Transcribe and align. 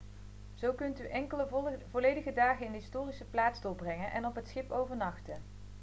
zo 0.55 0.73
kunt 0.73 0.99
u 0.99 1.05
enkele 1.05 1.47
volledige 1.91 2.33
dagen 2.33 2.65
in 2.65 2.71
de 2.71 2.77
historische 2.77 3.25
plaats 3.29 3.61
doorbrengen 3.61 4.11
en 4.11 4.25
op 4.25 4.35
het 4.35 4.47
schip 4.47 4.71
overnachten 4.71 5.41